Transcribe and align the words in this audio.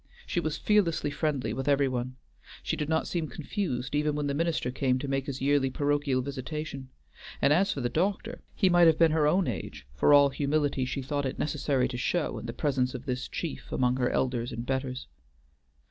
She 0.25 0.39
was 0.39 0.57
fearlessly 0.57 1.11
friendly 1.11 1.53
with 1.53 1.67
every 1.67 1.87
one; 1.87 2.15
she 2.63 2.75
did 2.75 2.89
not 2.89 3.05
seem 3.05 3.27
confused 3.27 3.93
even 3.93 4.15
when 4.15 4.25
the 4.25 4.33
minister 4.33 4.71
came 4.71 4.97
to 4.97 5.07
make 5.07 5.27
his 5.27 5.41
yearly 5.41 5.69
parochial 5.69 6.23
visitation, 6.23 6.89
and 7.39 7.53
as 7.53 7.71
for 7.71 7.81
the 7.81 7.87
doctor, 7.87 8.41
he 8.55 8.67
might 8.67 8.87
have 8.87 8.97
been 8.97 9.11
her 9.11 9.27
own 9.27 9.47
age, 9.47 9.85
for 9.93 10.11
all 10.11 10.29
humility 10.29 10.85
she 10.85 11.03
thought 11.03 11.27
it 11.27 11.37
necessary 11.37 11.87
to 11.87 11.97
show 11.97 12.39
in 12.39 12.47
the 12.47 12.51
presence 12.51 12.95
of 12.95 13.05
this 13.05 13.27
chief 13.27 13.71
among 13.71 13.97
her 13.97 14.09
elders 14.09 14.51
and 14.51 14.65
betters. 14.65 15.05